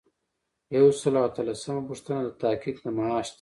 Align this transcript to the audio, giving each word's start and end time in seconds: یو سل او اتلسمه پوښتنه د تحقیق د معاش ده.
یو 0.75 0.87
سل 0.99 1.13
او 1.19 1.25
اتلسمه 1.27 1.81
پوښتنه 1.89 2.19
د 2.23 2.29
تحقیق 2.41 2.77
د 2.81 2.85
معاش 2.97 3.27
ده. 3.29 3.29